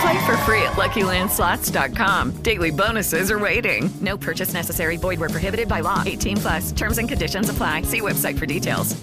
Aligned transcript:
Play 0.00 0.26
for 0.26 0.36
free 0.38 0.62
at 0.62 0.72
LuckyLandSlots.com. 0.72 2.42
Daily 2.42 2.70
bonuses 2.70 3.30
are 3.30 3.38
waiting. 3.38 3.88
No 4.00 4.16
purchase 4.16 4.52
necessary. 4.52 4.96
Void 4.96 5.20
were 5.20 5.28
prohibited 5.28 5.68
by 5.68 5.80
law. 5.80 6.02
18 6.04 6.36
plus. 6.36 6.72
Terms 6.72 6.98
and 6.98 7.08
conditions 7.08 7.48
apply. 7.48 7.82
See 7.82 8.00
website 8.00 8.38
for 8.38 8.46
details. 8.46 8.96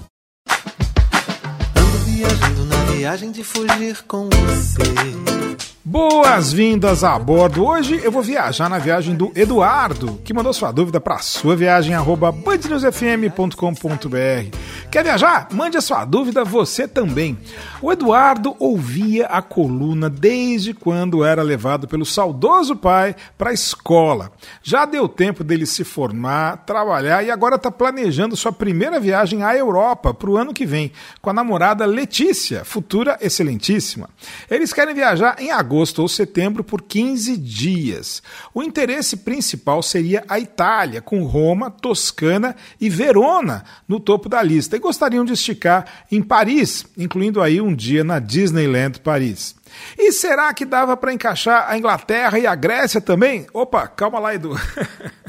Ando 1.76 1.98
viajando 2.06 2.66
na 2.66 2.84
viagem 2.86 3.32
de 3.32 3.44
fugir 3.44 4.04
com 4.08 4.30
você. 4.30 5.73
Boas-vindas 5.86 7.04
a 7.04 7.20
bordo. 7.20 7.66
Hoje 7.66 8.00
eu 8.02 8.10
vou 8.10 8.22
viajar 8.22 8.70
na 8.70 8.78
viagem 8.78 9.16
do 9.16 9.34
Eduardo, 9.36 10.18
que 10.24 10.34
mandou 10.34 10.54
sua 10.54 10.72
dúvida 10.72 11.02
para 11.02 11.18
sua 11.18 11.58
viagem 11.58 11.94
bandnewsfm.com.br. 11.94 14.58
Quer 14.90 15.04
viajar? 15.04 15.50
Mande 15.52 15.76
a 15.76 15.82
sua 15.82 16.06
dúvida 16.06 16.46
você 16.46 16.88
também. 16.88 17.38
O 17.82 17.92
Eduardo 17.92 18.56
ouvia 18.60 19.26
a 19.26 19.42
coluna 19.42 20.10
desde 20.10 20.74
quando 20.74 21.26
era 21.26 21.44
levado 21.44 21.86
pelo 21.86 22.06
saudoso 22.06 22.78
pai 22.78 23.14
para 23.38 23.50
a 23.50 23.54
escola. 23.54 24.32
Já 24.62 24.86
deu 24.86 25.10
tempo 25.10 25.44
dele 25.44 25.66
se 25.66 25.84
formar, 25.84 26.64
trabalhar 26.66 27.24
e 27.24 27.32
agora 27.32 27.58
está 27.58 27.70
planejando 27.70 28.38
sua 28.38 28.54
primeira 28.54 29.02
viagem 29.02 29.44
à 29.44 29.54
Europa 29.54 30.14
para 30.14 30.30
o 30.30 30.38
ano 30.38 30.54
que 30.54 30.66
vem, 30.66 30.94
com 31.22 31.30
a 31.30 31.34
namorada 31.34 31.86
Letícia, 31.86 32.64
futura 32.64 33.18
excelentíssima. 33.20 34.10
Eles 34.50 34.72
querem 34.72 34.96
viajar 34.96 35.36
em 35.40 35.52
agosto 35.52 35.73
agosto 35.74 36.04
ou 36.04 36.08
setembro 36.08 36.64
por 36.64 36.84
15 36.84 37.36
dias. 37.36 38.22
O 38.54 38.62
interesse 38.62 39.18
principal 39.18 39.82
seria 39.82 40.24
a 40.30 40.40
Itália, 40.40 41.02
com 41.02 41.24
Roma, 41.24 41.72
Toscana 41.72 42.56
e 42.80 42.90
Verona 42.90 43.64
no 43.88 44.00
topo 44.00 44.30
da 44.30 44.42
lista, 44.44 44.76
e 44.76 44.80
gostariam 44.80 45.26
de 45.26 45.34
esticar 45.34 45.86
em 46.12 46.22
Paris, 46.22 46.86
incluindo 46.96 47.42
aí 47.42 47.60
um 47.60 47.74
dia 47.74 48.04
na 48.04 48.20
Disneyland 48.20 49.00
Paris. 49.00 49.56
E 49.98 50.12
será 50.12 50.54
que 50.54 50.64
dava 50.64 50.96
para 50.96 51.12
encaixar 51.12 51.66
a 51.68 51.76
Inglaterra 51.76 52.38
e 52.38 52.46
a 52.46 52.54
Grécia 52.54 53.02
também? 53.02 53.48
Opa, 53.52 53.88
calma 53.88 54.20
lá, 54.20 54.36
Edu. 54.36 54.56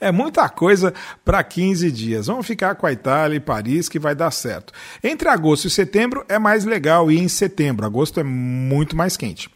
É 0.00 0.10
muita 0.10 0.48
coisa 0.48 0.94
para 1.24 1.42
15 1.44 1.92
dias. 1.92 2.26
Vamos 2.26 2.46
ficar 2.46 2.74
com 2.74 2.86
a 2.86 2.92
Itália 2.92 3.36
e 3.36 3.40
Paris 3.40 3.88
que 3.88 3.98
vai 3.98 4.14
dar 4.14 4.30
certo. 4.30 4.72
Entre 5.04 5.28
agosto 5.28 5.66
e 5.66 5.70
setembro 5.70 6.24
é 6.28 6.38
mais 6.38 6.64
legal 6.64 7.10
ir 7.10 7.18
em 7.18 7.28
setembro. 7.28 7.84
Agosto 7.84 8.18
é 8.18 8.22
muito 8.22 8.96
mais 8.96 9.16
quente. 9.16 9.50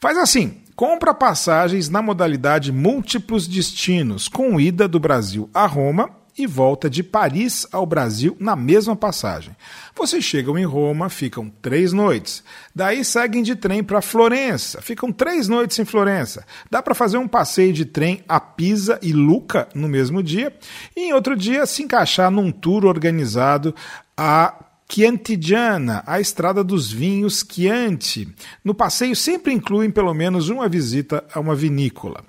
Faz 0.00 0.16
assim: 0.16 0.62
compra 0.74 1.12
passagens 1.12 1.88
na 1.88 2.00
modalidade 2.00 2.72
múltiplos 2.72 3.46
destinos, 3.46 4.28
com 4.28 4.58
ida 4.58 4.88
do 4.88 4.98
Brasil 4.98 5.50
a 5.52 5.66
Roma 5.66 6.21
e 6.36 6.46
volta 6.46 6.88
de 6.88 7.02
Paris 7.02 7.66
ao 7.72 7.84
Brasil 7.84 8.36
na 8.40 8.56
mesma 8.56 8.96
passagem. 8.96 9.54
Vocês 9.94 10.24
chegam 10.24 10.58
em 10.58 10.64
Roma, 10.64 11.08
ficam 11.08 11.50
três 11.60 11.92
noites. 11.92 12.42
Daí 12.74 13.04
seguem 13.04 13.42
de 13.42 13.54
trem 13.54 13.82
para 13.84 14.00
Florença, 14.00 14.80
ficam 14.80 15.12
três 15.12 15.48
noites 15.48 15.78
em 15.78 15.84
Florença. 15.84 16.44
Dá 16.70 16.82
para 16.82 16.94
fazer 16.94 17.18
um 17.18 17.28
passeio 17.28 17.72
de 17.72 17.84
trem 17.84 18.24
a 18.28 18.40
Pisa 18.40 18.98
e 19.02 19.12
Luca 19.12 19.68
no 19.74 19.88
mesmo 19.88 20.22
dia, 20.22 20.56
e 20.96 21.08
em 21.08 21.12
outro 21.12 21.36
dia 21.36 21.66
se 21.66 21.82
encaixar 21.82 22.30
num 22.30 22.50
tour 22.50 22.84
organizado 22.84 23.74
a 24.16 24.54
Chiantigiana, 24.92 26.02
a 26.06 26.20
estrada 26.20 26.62
dos 26.62 26.92
vinhos 26.92 27.42
Chianti. 27.50 28.28
No 28.62 28.74
passeio 28.74 29.16
sempre 29.16 29.50
incluem 29.50 29.90
pelo 29.90 30.12
menos 30.12 30.50
uma 30.50 30.68
visita 30.68 31.24
a 31.32 31.40
uma 31.40 31.54
vinícola. 31.54 32.22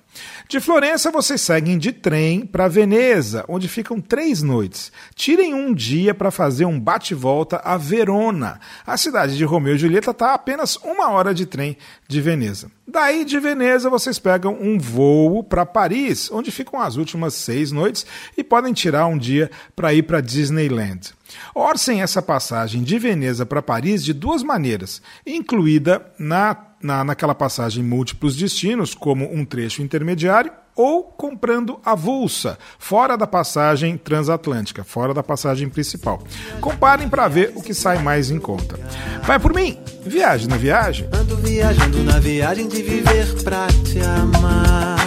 De 0.48 0.60
Florença, 0.60 1.10
vocês 1.10 1.42
seguem 1.42 1.76
de 1.76 1.92
trem 1.92 2.46
para 2.46 2.68
Veneza, 2.68 3.44
onde 3.48 3.68
ficam 3.68 4.00
três 4.00 4.40
noites. 4.42 4.92
Tirem 5.14 5.52
um 5.52 5.74
dia 5.74 6.14
para 6.14 6.30
fazer 6.30 6.64
um 6.64 6.80
bate-volta 6.80 7.60
a 7.62 7.76
Verona. 7.76 8.58
A 8.86 8.96
cidade 8.96 9.36
de 9.36 9.44
Romeu 9.44 9.74
e 9.74 9.78
Julieta 9.78 10.12
está 10.12 10.30
a 10.30 10.34
apenas 10.34 10.76
uma 10.76 11.10
hora 11.10 11.34
de 11.34 11.44
trem 11.44 11.76
de 12.08 12.20
Veneza. 12.20 12.70
Daí 12.86 13.24
de 13.24 13.38
Veneza, 13.40 13.90
vocês 13.90 14.18
pegam 14.18 14.56
um 14.58 14.78
voo 14.78 15.42
para 15.42 15.66
Paris, 15.66 16.30
onde 16.30 16.50
ficam 16.50 16.80
as 16.80 16.96
últimas 16.96 17.34
seis 17.34 17.72
noites 17.72 18.06
e 18.38 18.44
podem 18.44 18.72
tirar 18.72 19.06
um 19.06 19.18
dia 19.18 19.50
para 19.74 19.92
ir 19.92 20.04
para 20.04 20.20
Disneyland. 20.20 21.12
Orcem 21.54 22.02
essa 22.02 22.20
passagem 22.20 22.82
de 22.82 22.98
Veneza 22.98 23.46
para 23.46 23.62
Paris 23.62 24.04
de 24.04 24.12
duas 24.12 24.42
maneiras, 24.42 25.00
incluída 25.26 26.04
na 26.18 26.54
na, 26.84 27.02
naquela 27.02 27.34
passagem 27.34 27.82
múltiplos 27.82 28.36
destinos, 28.36 28.94
como 28.94 29.24
um 29.34 29.42
trecho 29.42 29.80
intermediário, 29.80 30.52
ou 30.76 31.04
comprando 31.04 31.80
avulsa, 31.84 32.58
fora 32.78 33.16
da 33.16 33.26
passagem 33.26 33.96
transatlântica, 33.96 34.84
fora 34.84 35.14
da 35.14 35.22
passagem 35.22 35.68
principal. 35.68 36.22
Comparem 36.60 37.08
para 37.08 37.26
ver 37.26 37.52
o 37.54 37.62
que 37.62 37.72
sai 37.72 37.98
mais 38.02 38.30
em 38.30 38.38
conta. 38.38 38.78
Vai 39.22 39.38
por 39.38 39.54
mim, 39.54 39.78
viagem 40.04 40.48
na 40.48 40.56
viagem. 40.56 41.08
Ando 41.12 41.36
viajando 41.36 42.02
na 42.04 42.18
viagem 42.18 42.68
de 42.68 42.82
viver 42.82 43.42
pra 43.42 43.66
te 43.68 44.00
amar. 44.00 45.03